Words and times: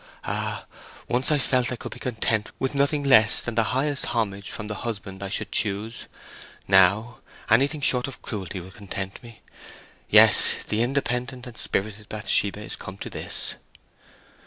Ah! 0.23 0.65
once 1.07 1.31
I 1.31 1.37
felt 1.37 1.71
I 1.71 1.75
could 1.75 1.91
be 1.91 1.99
content 1.99 2.49
with 2.57 2.73
nothing 2.73 3.03
less 3.03 3.39
than 3.39 3.53
the 3.53 3.65
highest 3.69 4.05
homage 4.07 4.49
from 4.49 4.65
the 4.65 4.73
husband 4.81 5.21
I 5.21 5.29
should 5.29 5.51
choose. 5.51 6.07
Now, 6.67 7.19
anything 7.51 7.81
short 7.81 8.07
of 8.07 8.19
cruelty 8.23 8.59
will 8.59 8.71
content 8.71 9.21
me. 9.21 9.43
Yes! 10.09 10.55
the 10.67 10.81
independent 10.81 11.45
and 11.45 11.55
spirited 11.55 12.09
Bathsheba 12.09 12.61
is 12.63 12.75
come 12.75 12.97
to 12.97 13.11
this!" 13.11 13.53